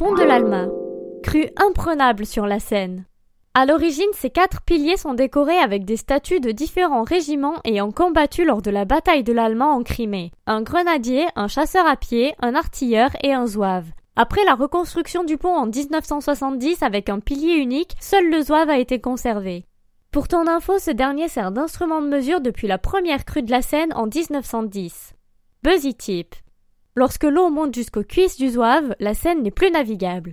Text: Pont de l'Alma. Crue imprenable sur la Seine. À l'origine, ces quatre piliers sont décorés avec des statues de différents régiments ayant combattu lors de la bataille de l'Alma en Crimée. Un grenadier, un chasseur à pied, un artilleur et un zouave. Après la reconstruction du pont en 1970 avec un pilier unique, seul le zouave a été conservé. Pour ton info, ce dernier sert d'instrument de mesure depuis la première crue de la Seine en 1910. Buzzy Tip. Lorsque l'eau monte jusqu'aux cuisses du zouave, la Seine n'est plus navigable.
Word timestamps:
Pont 0.00 0.14
de 0.14 0.22
l'Alma. 0.22 0.66
Crue 1.22 1.50
imprenable 1.58 2.24
sur 2.24 2.46
la 2.46 2.58
Seine. 2.58 3.04
À 3.52 3.66
l'origine, 3.66 4.08
ces 4.14 4.30
quatre 4.30 4.62
piliers 4.62 4.96
sont 4.96 5.12
décorés 5.12 5.58
avec 5.58 5.84
des 5.84 5.98
statues 5.98 6.40
de 6.40 6.52
différents 6.52 7.02
régiments 7.02 7.56
ayant 7.66 7.90
combattu 7.90 8.46
lors 8.46 8.62
de 8.62 8.70
la 8.70 8.86
bataille 8.86 9.24
de 9.24 9.34
l'Alma 9.34 9.66
en 9.66 9.82
Crimée. 9.82 10.32
Un 10.46 10.62
grenadier, 10.62 11.26
un 11.36 11.48
chasseur 11.48 11.86
à 11.86 11.96
pied, 11.96 12.34
un 12.40 12.54
artilleur 12.54 13.10
et 13.22 13.34
un 13.34 13.46
zouave. 13.46 13.90
Après 14.16 14.42
la 14.46 14.54
reconstruction 14.54 15.22
du 15.22 15.36
pont 15.36 15.54
en 15.54 15.66
1970 15.66 16.82
avec 16.82 17.10
un 17.10 17.20
pilier 17.20 17.56
unique, 17.56 17.94
seul 18.00 18.30
le 18.30 18.40
zouave 18.40 18.70
a 18.70 18.78
été 18.78 19.02
conservé. 19.02 19.66
Pour 20.12 20.28
ton 20.28 20.46
info, 20.46 20.78
ce 20.78 20.92
dernier 20.92 21.28
sert 21.28 21.52
d'instrument 21.52 22.00
de 22.00 22.08
mesure 22.08 22.40
depuis 22.40 22.68
la 22.68 22.78
première 22.78 23.26
crue 23.26 23.42
de 23.42 23.50
la 23.50 23.60
Seine 23.60 23.92
en 23.92 24.06
1910. 24.06 25.12
Buzzy 25.62 25.94
Tip. 25.94 26.36
Lorsque 26.96 27.24
l'eau 27.24 27.50
monte 27.50 27.74
jusqu'aux 27.74 28.02
cuisses 28.02 28.36
du 28.36 28.50
zouave, 28.50 28.94
la 28.98 29.14
Seine 29.14 29.42
n'est 29.42 29.50
plus 29.50 29.70
navigable. 29.70 30.28